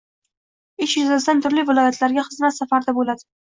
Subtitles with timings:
[0.85, 3.29] ish yuzasidan turli viloyatlarda xizmat safarida bo‘ladi.